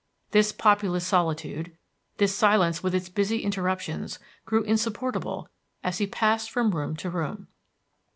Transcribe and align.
This 0.31 0.51
populous 0.51 1.05
solitude, 1.05 1.77
this 2.17 2.33
silence 2.35 2.81
with 2.81 2.95
its 2.95 3.07
busy 3.07 3.43
interruptions, 3.43 4.17
grew 4.45 4.63
insupportable 4.63 5.47
as 5.83 5.99
he 5.99 6.07
passed 6.07 6.49
from 6.49 6.71
room 6.71 6.95
to 6.95 7.11
room. 7.11 7.49